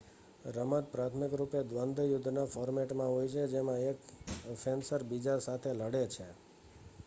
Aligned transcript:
રમત 0.47 0.85
પ્રાથમિક 0.91 1.33
રૂપે 1.33 1.59
દ્વન્દ્વ 1.65 2.05
યુદ્ધના 2.05 2.45
ફૉર્મેટમાં 2.47 3.11
હોય 3.11 3.27
છે 3.29 3.43
જેમાં 3.47 3.81
એક 3.83 3.99
ફેન્સર 4.57 5.01
બીજા 5.05 5.39
સાથે 5.41 5.71
લડે 5.75 6.03
છે 6.09 6.27